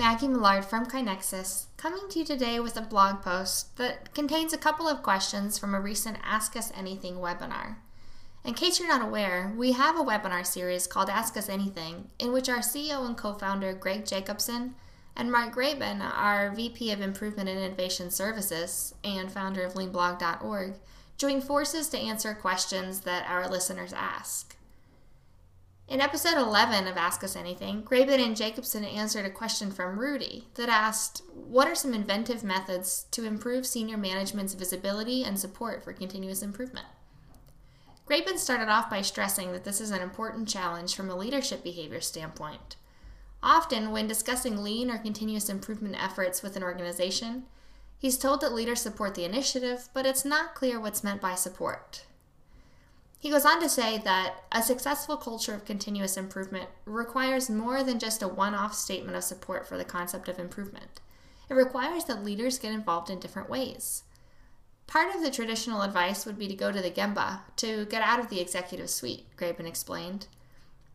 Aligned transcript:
Maggie 0.00 0.28
Millard 0.28 0.64
from 0.64 0.86
KaiNexus, 0.86 1.66
coming 1.76 2.08
to 2.08 2.20
you 2.20 2.24
today 2.24 2.58
with 2.58 2.74
a 2.74 2.80
blog 2.80 3.20
post 3.20 3.76
that 3.76 4.14
contains 4.14 4.54
a 4.54 4.56
couple 4.56 4.88
of 4.88 5.02
questions 5.02 5.58
from 5.58 5.74
a 5.74 5.80
recent 5.80 6.16
Ask 6.24 6.56
Us 6.56 6.72
Anything 6.74 7.16
webinar. 7.16 7.76
In 8.42 8.54
case 8.54 8.78
you're 8.80 8.88
not 8.88 9.06
aware, 9.06 9.52
we 9.54 9.72
have 9.72 9.98
a 9.98 10.02
webinar 10.02 10.46
series 10.46 10.86
called 10.86 11.10
Ask 11.10 11.36
Us 11.36 11.50
Anything, 11.50 12.08
in 12.18 12.32
which 12.32 12.48
our 12.48 12.60
CEO 12.60 13.04
and 13.04 13.14
co 13.14 13.34
founder 13.34 13.74
Greg 13.74 14.06
Jacobson 14.06 14.74
and 15.14 15.30
Mark 15.30 15.54
Graban, 15.54 16.00
our 16.00 16.50
VP 16.50 16.90
of 16.92 17.02
Improvement 17.02 17.50
and 17.50 17.60
Innovation 17.60 18.10
Services 18.10 18.94
and 19.04 19.30
founder 19.30 19.64
of 19.64 19.74
leanblog.org, 19.74 20.76
join 21.18 21.42
forces 21.42 21.90
to 21.90 21.98
answer 21.98 22.32
questions 22.32 23.00
that 23.00 23.28
our 23.28 23.50
listeners 23.50 23.92
ask. 23.92 24.56
In 25.90 26.00
episode 26.00 26.38
11 26.38 26.86
of 26.86 26.96
Ask 26.96 27.24
Us 27.24 27.34
Anything, 27.34 27.82
Graban 27.82 28.24
and 28.24 28.36
Jacobson 28.36 28.84
answered 28.84 29.26
a 29.26 29.30
question 29.30 29.72
from 29.72 29.98
Rudy 29.98 30.46
that 30.54 30.68
asked 30.68 31.22
What 31.34 31.66
are 31.66 31.74
some 31.74 31.92
inventive 31.92 32.44
methods 32.44 33.06
to 33.10 33.24
improve 33.24 33.66
senior 33.66 33.96
management's 33.96 34.54
visibility 34.54 35.24
and 35.24 35.36
support 35.36 35.82
for 35.82 35.92
continuous 35.92 36.42
improvement? 36.42 36.86
Graban 38.08 38.38
started 38.38 38.68
off 38.68 38.88
by 38.88 39.02
stressing 39.02 39.50
that 39.50 39.64
this 39.64 39.80
is 39.80 39.90
an 39.90 40.00
important 40.00 40.46
challenge 40.46 40.94
from 40.94 41.10
a 41.10 41.16
leadership 41.16 41.64
behavior 41.64 42.00
standpoint. 42.00 42.76
Often, 43.42 43.90
when 43.90 44.06
discussing 44.06 44.62
lean 44.62 44.92
or 44.92 44.98
continuous 44.98 45.48
improvement 45.48 46.00
efforts 46.00 46.40
with 46.40 46.54
an 46.54 46.62
organization, 46.62 47.46
he's 47.98 48.16
told 48.16 48.42
that 48.42 48.52
leaders 48.52 48.80
support 48.80 49.16
the 49.16 49.24
initiative, 49.24 49.88
but 49.92 50.06
it's 50.06 50.24
not 50.24 50.54
clear 50.54 50.78
what's 50.78 51.02
meant 51.02 51.20
by 51.20 51.34
support. 51.34 52.04
He 53.20 53.28
goes 53.28 53.44
on 53.44 53.60
to 53.60 53.68
say 53.68 53.98
that 53.98 54.44
a 54.50 54.62
successful 54.62 55.18
culture 55.18 55.52
of 55.52 55.66
continuous 55.66 56.16
improvement 56.16 56.70
requires 56.86 57.50
more 57.50 57.84
than 57.84 57.98
just 57.98 58.22
a 58.22 58.28
one 58.28 58.54
off 58.54 58.74
statement 58.74 59.14
of 59.14 59.22
support 59.24 59.68
for 59.68 59.76
the 59.76 59.84
concept 59.84 60.26
of 60.26 60.38
improvement. 60.38 61.00
It 61.50 61.54
requires 61.54 62.04
that 62.04 62.24
leaders 62.24 62.58
get 62.58 62.72
involved 62.72 63.10
in 63.10 63.20
different 63.20 63.50
ways. 63.50 64.04
Part 64.86 65.14
of 65.14 65.22
the 65.22 65.30
traditional 65.30 65.82
advice 65.82 66.24
would 66.24 66.38
be 66.38 66.48
to 66.48 66.54
go 66.54 66.72
to 66.72 66.80
the 66.80 66.90
Gemba, 66.90 67.40
to 67.56 67.84
get 67.84 68.02
out 68.02 68.20
of 68.20 68.30
the 68.30 68.40
executive 68.40 68.88
suite, 68.88 69.26
Graban 69.36 69.66
explained. 69.66 70.26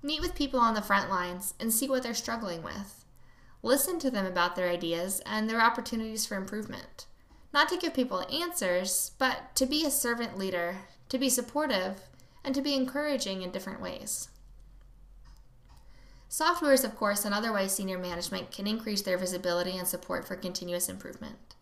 Meet 0.01 0.21
with 0.21 0.35
people 0.35 0.59
on 0.59 0.73
the 0.73 0.81
front 0.81 1.11
lines 1.11 1.53
and 1.59 1.71
see 1.71 1.87
what 1.87 2.01
they're 2.01 2.15
struggling 2.15 2.63
with. 2.63 3.05
Listen 3.61 3.99
to 3.99 4.09
them 4.09 4.25
about 4.25 4.55
their 4.55 4.69
ideas 4.69 5.21
and 5.27 5.47
their 5.47 5.61
opportunities 5.61 6.25
for 6.25 6.35
improvement. 6.35 7.05
Not 7.53 7.69
to 7.69 7.77
give 7.77 7.93
people 7.93 8.27
answers, 8.31 9.11
but 9.19 9.55
to 9.55 9.65
be 9.65 9.85
a 9.85 9.91
servant 9.91 10.37
leader, 10.37 10.77
to 11.09 11.17
be 11.17 11.29
supportive, 11.29 12.01
and 12.45 12.55
to 12.55 12.61
be 12.61 12.75
encouraging 12.75 13.41
in 13.41 13.51
different 13.51 13.81
ways. 13.81 14.29
Software 16.29 16.73
is, 16.73 16.83
of 16.83 16.95
course, 16.95 17.25
another 17.25 17.51
way 17.51 17.67
senior 17.67 17.97
management 17.97 18.51
can 18.51 18.67
increase 18.67 19.01
their 19.01 19.17
visibility 19.17 19.77
and 19.77 19.87
support 19.87 20.27
for 20.27 20.35
continuous 20.35 20.89
improvement. 20.89 21.55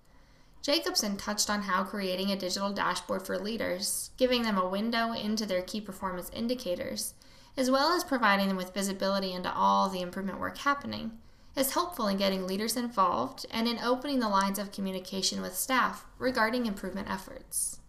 Jacobson 0.62 1.18
touched 1.18 1.50
on 1.50 1.64
how 1.64 1.84
creating 1.84 2.32
a 2.32 2.36
digital 2.36 2.72
dashboard 2.72 3.26
for 3.26 3.38
leaders, 3.38 4.12
giving 4.18 4.44
them 4.44 4.58
a 4.58 4.68
window 4.68 5.12
into 5.12 5.46
their 5.46 5.62
key 5.62 5.82
performance 5.82 6.32
indicators, 6.34 7.14
as 7.58 7.70
well 7.70 7.92
as 7.92 8.04
providing 8.04 8.48
them 8.48 8.58
with 8.58 8.74
visibility 8.74 9.34
into 9.34 9.54
all 9.54 9.90
the 9.90 10.02
improvement 10.02 10.40
work 10.40 10.58
happening, 10.60 11.20
is 11.56 11.74
helpful 11.74 12.08
in 12.08 12.18
getting 12.18 12.48
leaders 12.48 12.76
involved 12.76 13.46
and 13.52 13.68
in 13.68 13.78
opening 13.78 14.20
the 14.20 14.30
lines 14.30 14.58
of 14.58 14.72
communication 14.72 15.42
with 15.42 15.56
staff 15.56 16.06
regarding 16.18 16.66
improvement 16.66 17.10
efforts. 17.10 17.80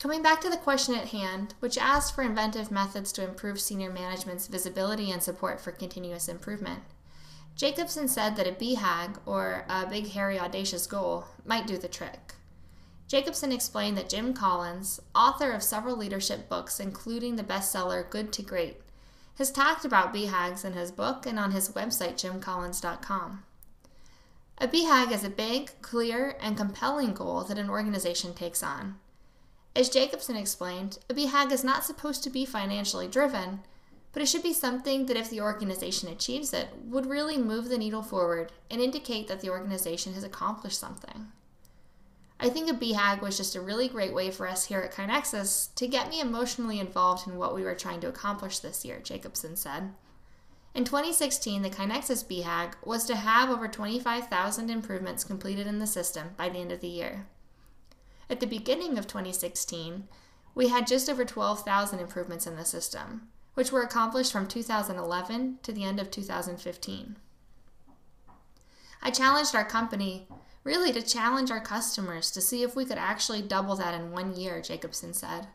Coming 0.00 0.22
back 0.22 0.40
to 0.40 0.48
the 0.48 0.56
question 0.56 0.94
at 0.94 1.08
hand, 1.08 1.52
which 1.60 1.76
asked 1.76 2.14
for 2.14 2.22
inventive 2.22 2.70
methods 2.70 3.12
to 3.12 3.22
improve 3.22 3.60
senior 3.60 3.92
management's 3.92 4.46
visibility 4.46 5.10
and 5.10 5.22
support 5.22 5.60
for 5.60 5.72
continuous 5.72 6.26
improvement, 6.26 6.80
Jacobson 7.54 8.08
said 8.08 8.34
that 8.36 8.46
a 8.46 8.52
BHAG, 8.52 9.18
or 9.26 9.66
a 9.68 9.86
big, 9.86 10.08
hairy, 10.08 10.40
audacious 10.40 10.86
goal, 10.86 11.26
might 11.44 11.66
do 11.66 11.76
the 11.76 11.86
trick. 11.86 12.32
Jacobson 13.08 13.52
explained 13.52 13.98
that 13.98 14.08
Jim 14.08 14.32
Collins, 14.32 15.00
author 15.14 15.52
of 15.52 15.62
several 15.62 15.98
leadership 15.98 16.48
books, 16.48 16.80
including 16.80 17.36
the 17.36 17.44
bestseller 17.44 18.08
Good 18.08 18.32
to 18.32 18.42
Great, 18.42 18.80
has 19.36 19.50
talked 19.50 19.84
about 19.84 20.14
BHAGs 20.14 20.64
in 20.64 20.72
his 20.72 20.90
book 20.90 21.26
and 21.26 21.38
on 21.38 21.50
his 21.50 21.68
website, 21.68 22.14
jimcollins.com. 22.14 23.42
A 24.56 24.66
BHAG 24.66 25.12
is 25.12 25.24
a 25.24 25.30
big, 25.30 25.72
clear, 25.82 26.38
and 26.40 26.56
compelling 26.56 27.12
goal 27.12 27.44
that 27.44 27.58
an 27.58 27.68
organization 27.68 28.32
takes 28.32 28.62
on. 28.62 28.94
As 29.74 29.88
Jacobson 29.88 30.36
explained, 30.36 30.98
a 31.08 31.14
BHAG 31.14 31.52
is 31.52 31.62
not 31.62 31.84
supposed 31.84 32.24
to 32.24 32.30
be 32.30 32.44
financially 32.44 33.06
driven, 33.06 33.60
but 34.12 34.22
it 34.22 34.26
should 34.26 34.42
be 34.42 34.52
something 34.52 35.06
that, 35.06 35.16
if 35.16 35.30
the 35.30 35.40
organization 35.40 36.08
achieves 36.08 36.52
it, 36.52 36.68
would 36.84 37.06
really 37.06 37.38
move 37.38 37.68
the 37.68 37.78
needle 37.78 38.02
forward 38.02 38.52
and 38.70 38.80
indicate 38.80 39.28
that 39.28 39.40
the 39.40 39.50
organization 39.50 40.14
has 40.14 40.24
accomplished 40.24 40.78
something. 40.78 41.28
I 42.40 42.48
think 42.48 42.68
a 42.68 42.74
BHAG 42.74 43.20
was 43.20 43.36
just 43.36 43.54
a 43.54 43.60
really 43.60 43.86
great 43.86 44.14
way 44.14 44.30
for 44.30 44.48
us 44.48 44.64
here 44.64 44.80
at 44.80 44.92
KaiNexus 44.92 45.74
to 45.74 45.86
get 45.86 46.08
me 46.08 46.20
emotionally 46.20 46.80
involved 46.80 47.28
in 47.28 47.36
what 47.36 47.54
we 47.54 47.62
were 47.62 47.74
trying 47.74 48.00
to 48.00 48.08
accomplish 48.08 48.58
this 48.58 48.84
year, 48.84 48.98
Jacobson 48.98 49.56
said. 49.56 49.92
In 50.74 50.84
2016, 50.84 51.62
the 51.62 51.70
KaiNexus 51.70 52.24
BHAG 52.24 52.74
was 52.84 53.04
to 53.04 53.16
have 53.16 53.50
over 53.50 53.68
25,000 53.68 54.70
improvements 54.70 55.22
completed 55.22 55.66
in 55.66 55.80
the 55.80 55.86
system 55.86 56.30
by 56.36 56.48
the 56.48 56.58
end 56.58 56.72
of 56.72 56.80
the 56.80 56.88
year. 56.88 57.26
At 58.30 58.38
the 58.38 58.46
beginning 58.46 58.96
of 58.96 59.08
2016, 59.08 60.06
we 60.54 60.68
had 60.68 60.86
just 60.86 61.10
over 61.10 61.24
12,000 61.24 61.98
improvements 61.98 62.46
in 62.46 62.54
the 62.54 62.64
system, 62.64 63.28
which 63.54 63.72
were 63.72 63.82
accomplished 63.82 64.30
from 64.30 64.46
2011 64.46 65.58
to 65.64 65.72
the 65.72 65.82
end 65.82 65.98
of 65.98 66.12
2015. 66.12 67.16
I 69.02 69.10
challenged 69.10 69.56
our 69.56 69.64
company 69.64 70.28
really 70.62 70.92
to 70.92 71.02
challenge 71.02 71.50
our 71.50 71.60
customers 71.60 72.30
to 72.30 72.40
see 72.40 72.62
if 72.62 72.76
we 72.76 72.84
could 72.84 72.98
actually 72.98 73.42
double 73.42 73.74
that 73.74 73.94
in 73.94 74.12
one 74.12 74.36
year, 74.36 74.62
Jacobson 74.62 75.12
said. 75.12 75.48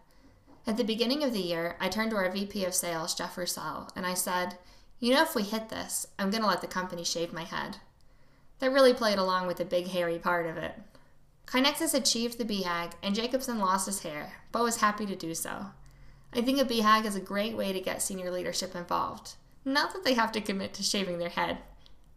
At 0.68 0.76
the 0.76 0.84
beginning 0.84 1.24
of 1.24 1.32
the 1.32 1.40
year, 1.40 1.78
I 1.80 1.88
turned 1.88 2.12
to 2.12 2.18
our 2.18 2.30
VP 2.30 2.66
of 2.66 2.76
sales, 2.76 3.16
Jeff 3.16 3.38
Russell, 3.38 3.90
and 3.96 4.06
I 4.06 4.16
said, 4.16 4.58
You 5.00 5.14
know, 5.14 5.22
if 5.22 5.34
we 5.34 5.44
hit 5.44 5.70
this, 5.70 6.08
I'm 6.20 6.30
going 6.30 6.42
to 6.42 6.50
let 6.50 6.60
the 6.60 6.68
company 6.68 7.06
shave 7.06 7.32
my 7.32 7.44
head. 7.44 7.78
That 8.60 8.72
really 8.72 8.94
played 8.94 9.18
along 9.18 9.48
with 9.48 9.58
the 9.58 9.66
big, 9.66 9.88
hairy 9.88 10.20
part 10.20 10.46
of 10.46 10.58
it. 10.58 10.74
KaiNexus 11.46 11.94
achieved 11.94 12.38
the 12.38 12.46
BHAG, 12.46 12.94
and 13.04 13.16
Jacobson 13.16 13.60
lost 13.60 13.86
his 13.86 14.02
hair, 14.02 14.34
but 14.52 14.64
was 14.64 14.78
happy 14.78 15.06
to 15.06 15.16
do 15.16 15.36
so. 15.36 15.68
I 16.34 16.42
think 16.42 16.60
a 16.60 16.66
BHAG 16.66 17.06
is 17.06 17.16
a 17.16 17.22
great 17.22 17.56
way 17.56 17.72
to 17.72 17.80
get 17.80 18.02
senior 18.02 18.32
leadership 18.32 18.76
involved. 18.76 19.36
Not 19.64 19.94
that 19.94 20.04
they 20.04 20.14
have 20.14 20.32
to 20.34 20.42
commit 20.42 20.74
to 20.76 20.84
shaving 20.84 21.18
their 21.18 21.30
head. 21.30 21.60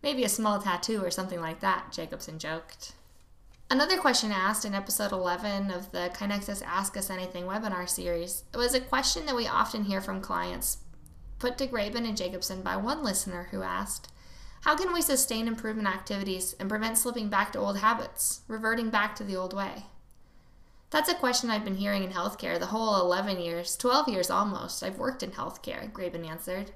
Maybe 0.02 0.24
a 0.24 0.28
small 0.28 0.60
tattoo 0.60 1.04
or 1.04 1.10
something 1.10 1.40
like 1.40 1.60
that, 1.60 1.92
Jacobson 1.92 2.38
joked. 2.38 2.92
Another 3.70 3.98
question 3.98 4.32
asked 4.32 4.64
in 4.64 4.74
episode 4.74 5.12
11 5.12 5.70
of 5.70 5.92
the 5.92 6.10
KaiNexus 6.14 6.62
Ask 6.64 6.96
Us 6.96 7.10
Anything 7.10 7.44
webinar 7.44 7.88
series 7.88 8.44
was 8.54 8.74
a 8.74 8.80
question 8.80 9.26
that 9.26 9.36
we 9.36 9.46
often 9.46 9.84
hear 9.84 10.00
from 10.00 10.20
clients 10.20 10.78
put 11.38 11.58
to 11.58 11.66
Graban 11.66 12.06
and 12.06 12.16
Jacobson 12.16 12.62
by 12.62 12.76
one 12.76 13.04
listener 13.04 13.48
who 13.50 13.62
asked, 13.62 14.10
how 14.62 14.76
can 14.76 14.92
we 14.92 15.00
sustain 15.00 15.46
improvement 15.46 15.88
activities 15.88 16.54
and 16.58 16.68
prevent 16.68 16.98
slipping 16.98 17.28
back 17.28 17.52
to 17.52 17.58
old 17.58 17.78
habits, 17.78 18.42
reverting 18.48 18.90
back 18.90 19.14
to 19.16 19.24
the 19.24 19.36
old 19.36 19.54
way? 19.54 19.84
That's 20.90 21.10
a 21.10 21.14
question 21.14 21.50
I've 21.50 21.64
been 21.64 21.76
hearing 21.76 22.02
in 22.02 22.10
healthcare 22.10 22.58
the 22.58 22.66
whole 22.66 23.00
11 23.00 23.38
years, 23.40 23.76
12 23.76 24.08
years 24.08 24.30
almost, 24.30 24.82
I've 24.82 24.98
worked 24.98 25.22
in 25.22 25.32
healthcare, 25.32 25.92
Graban 25.92 26.26
answered. 26.26 26.72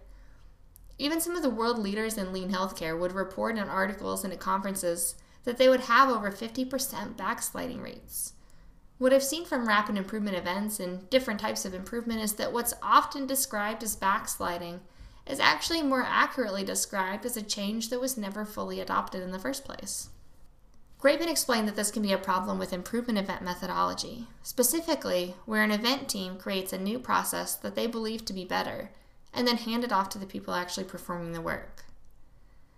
Even 0.99 1.21
some 1.21 1.35
of 1.35 1.43
the 1.43 1.51
world 1.51 1.79
leaders 1.79 2.19
in 2.19 2.33
lean 2.33 2.53
healthcare 2.53 2.99
would 2.99 3.13
report 3.13 3.57
in 3.57 3.69
articles 3.69 4.23
and 4.23 4.33
at 4.33 4.39
conferences 4.39 5.17
that 5.45 5.57
they 5.57 5.69
would 5.69 5.81
have 5.81 6.09
over 6.09 6.31
50% 6.31 7.17
backsliding 7.17 7.81
rates. 7.81 8.35
What 8.99 9.13
I've 9.13 9.25
seen 9.25 9.45
from 9.45 9.67
rapid 9.67 9.97
improvement 9.97 10.37
events 10.37 10.79
and 10.79 11.09
different 11.11 11.41
types 11.41 11.65
of 11.65 11.75
improvement 11.75 12.21
is 12.21 12.35
that 12.35 12.53
what's 12.53 12.75
often 12.83 13.27
described 13.27 13.83
as 13.83 13.97
backsliding 13.97 14.81
is 15.27 15.41
actually 15.41 15.83
more 15.83 16.03
accurately 16.03 16.65
described 16.65 17.25
as 17.25 17.37
a 17.37 17.43
change 17.43 17.91
that 17.91 18.01
was 18.01 18.17
never 18.17 18.45
fully 18.45 18.81
adopted 18.81 19.23
in 19.23 19.31
the 19.31 19.39
first 19.39 19.65
place. 19.65 20.09
Graban 21.01 21.29
explained 21.29 21.67
that 21.67 21.75
this 21.75 21.91
can 21.91 22.03
be 22.03 22.13
a 22.13 22.19
problem 22.19 22.59
with 22.59 22.73
improvement 22.73 23.19
event 23.19 23.43
methodology, 23.43 24.29
specifically 24.43 25.35
where 25.47 25.65
an 25.65 25.73
event 25.73 26.09
team 26.09 26.37
creates 26.37 26.73
a 26.73 26.79
new 26.79 26.99
process 26.99 27.57
that 27.57 27.75
they 27.75 27.89
believe 27.89 28.25
to 28.25 28.33
be 28.33 28.45
better 28.45 28.91
and 29.35 29.47
then 29.47 29.57
hand 29.57 29.83
it 29.83 29.93
off 29.93 30.09
to 30.11 30.19
the 30.19 30.27
people 30.27 30.55
actually 30.55 30.85
performing 30.85 31.33
the 31.33 31.41
work. 31.41 31.85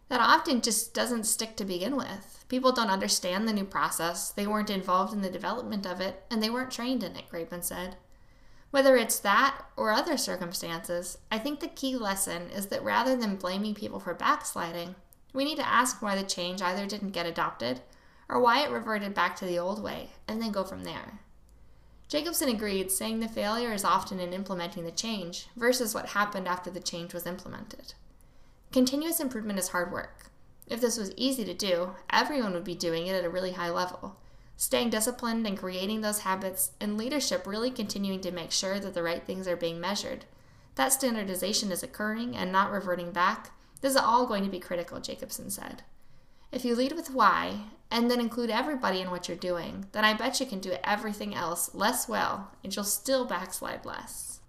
That 0.08 0.20
often 0.20 0.60
just 0.60 0.94
doesn't 0.94 1.24
stick 1.24 1.56
to 1.56 1.64
begin 1.64 1.96
with. 1.96 2.44
People 2.48 2.72
don't 2.72 2.90
understand 2.90 3.46
the 3.48 3.52
new 3.52 3.64
process, 3.64 4.30
they 4.30 4.46
weren't 4.46 4.70
involved 4.70 5.12
in 5.12 5.22
the 5.22 5.30
development 5.30 5.86
of 5.86 6.00
it, 6.00 6.22
and 6.30 6.42
they 6.42 6.50
weren't 6.50 6.70
trained 6.70 7.02
in 7.02 7.16
it, 7.16 7.24
Graban 7.30 7.64
said. 7.64 7.96
Whether 8.74 8.96
it's 8.96 9.20
that 9.20 9.66
or 9.76 9.92
other 9.92 10.16
circumstances, 10.16 11.16
I 11.30 11.38
think 11.38 11.60
the 11.60 11.68
key 11.68 11.94
lesson 11.94 12.50
is 12.50 12.66
that 12.66 12.82
rather 12.82 13.14
than 13.14 13.36
blaming 13.36 13.72
people 13.72 14.00
for 14.00 14.14
backsliding, 14.14 14.96
we 15.32 15.44
need 15.44 15.58
to 15.58 15.68
ask 15.68 16.02
why 16.02 16.16
the 16.16 16.24
change 16.24 16.60
either 16.60 16.84
didn't 16.84 17.12
get 17.12 17.24
adopted 17.24 17.82
or 18.28 18.40
why 18.40 18.64
it 18.64 18.72
reverted 18.72 19.14
back 19.14 19.36
to 19.36 19.44
the 19.44 19.60
old 19.60 19.80
way, 19.80 20.08
and 20.26 20.42
then 20.42 20.50
go 20.50 20.64
from 20.64 20.82
there. 20.82 21.20
Jacobson 22.08 22.48
agreed, 22.48 22.90
saying 22.90 23.20
the 23.20 23.28
failure 23.28 23.72
is 23.72 23.84
often 23.84 24.18
in 24.18 24.32
implementing 24.32 24.84
the 24.84 24.90
change 24.90 25.46
versus 25.54 25.94
what 25.94 26.06
happened 26.06 26.48
after 26.48 26.68
the 26.68 26.80
change 26.80 27.14
was 27.14 27.26
implemented. 27.26 27.94
Continuous 28.72 29.20
improvement 29.20 29.60
is 29.60 29.68
hard 29.68 29.92
work. 29.92 30.32
If 30.66 30.80
this 30.80 30.98
was 30.98 31.14
easy 31.16 31.44
to 31.44 31.54
do, 31.54 31.90
everyone 32.10 32.54
would 32.54 32.64
be 32.64 32.74
doing 32.74 33.06
it 33.06 33.14
at 33.14 33.24
a 33.24 33.30
really 33.30 33.52
high 33.52 33.70
level. 33.70 34.16
Staying 34.56 34.90
disciplined 34.90 35.46
and 35.46 35.58
creating 35.58 36.00
those 36.00 36.20
habits, 36.20 36.72
and 36.80 36.96
leadership 36.96 37.46
really 37.46 37.70
continuing 37.70 38.20
to 38.20 38.30
make 38.30 38.52
sure 38.52 38.78
that 38.78 38.94
the 38.94 39.02
right 39.02 39.24
things 39.24 39.48
are 39.48 39.56
being 39.56 39.80
measured. 39.80 40.24
That 40.76 40.92
standardization 40.92 41.70
is 41.72 41.82
occurring 41.82 42.36
and 42.36 42.50
not 42.50 42.70
reverting 42.70 43.10
back. 43.10 43.50
This 43.80 43.92
is 43.92 44.00
all 44.00 44.26
going 44.26 44.44
to 44.44 44.50
be 44.50 44.60
critical, 44.60 45.00
Jacobson 45.00 45.50
said. 45.50 45.82
If 46.50 46.64
you 46.64 46.74
lead 46.74 46.92
with 46.92 47.10
why 47.10 47.62
and 47.90 48.10
then 48.10 48.20
include 48.20 48.50
everybody 48.50 49.00
in 49.00 49.10
what 49.10 49.28
you're 49.28 49.36
doing, 49.36 49.86
then 49.92 50.04
I 50.04 50.14
bet 50.14 50.38
you 50.40 50.46
can 50.46 50.60
do 50.60 50.76
everything 50.84 51.34
else 51.34 51.74
less 51.74 52.08
well 52.08 52.52
and 52.62 52.74
you'll 52.74 52.84
still 52.84 53.24
backslide 53.24 53.84
less. 53.84 54.40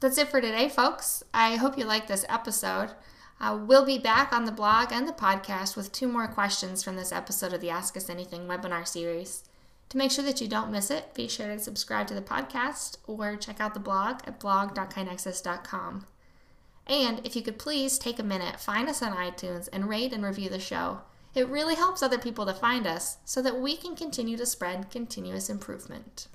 That's 0.00 0.18
it 0.18 0.28
for 0.28 0.40
today, 0.40 0.68
folks. 0.68 1.24
I 1.34 1.56
hope 1.56 1.76
you 1.76 1.84
liked 1.84 2.08
this 2.08 2.24
episode. 2.28 2.90
Uh, 3.40 3.58
we'll 3.60 3.86
be 3.86 3.98
back 3.98 4.32
on 4.32 4.44
the 4.44 4.52
blog 4.52 4.92
and 4.92 5.06
the 5.06 5.12
podcast 5.12 5.76
with 5.76 5.92
two 5.92 6.08
more 6.08 6.26
questions 6.26 6.82
from 6.82 6.96
this 6.96 7.12
episode 7.12 7.52
of 7.52 7.60
the 7.60 7.70
Ask 7.70 7.96
Us 7.96 8.10
Anything 8.10 8.48
webinar 8.48 8.86
series. 8.86 9.44
To 9.90 9.96
make 9.96 10.10
sure 10.10 10.24
that 10.24 10.40
you 10.40 10.48
don't 10.48 10.72
miss 10.72 10.90
it, 10.90 11.14
be 11.14 11.28
sure 11.28 11.46
to 11.46 11.58
subscribe 11.58 12.08
to 12.08 12.14
the 12.14 12.20
podcast 12.20 12.96
or 13.06 13.36
check 13.36 13.60
out 13.60 13.74
the 13.74 13.80
blog 13.80 14.20
at 14.26 14.40
blog.kainexus.com. 14.40 16.06
And 16.86 17.20
if 17.24 17.36
you 17.36 17.42
could 17.42 17.58
please 17.58 17.98
take 17.98 18.18
a 18.18 18.24
minute, 18.24 18.58
find 18.58 18.88
us 18.88 19.02
on 19.02 19.16
iTunes, 19.16 19.68
and 19.72 19.88
rate 19.88 20.12
and 20.12 20.24
review 20.24 20.48
the 20.48 20.58
show. 20.58 21.02
It 21.34 21.48
really 21.48 21.74
helps 21.74 22.02
other 22.02 22.18
people 22.18 22.44
to 22.46 22.54
find 22.54 22.86
us 22.86 23.18
so 23.24 23.40
that 23.42 23.60
we 23.60 23.76
can 23.76 23.94
continue 23.94 24.36
to 24.36 24.46
spread 24.46 24.90
continuous 24.90 25.48
improvement. 25.48 26.26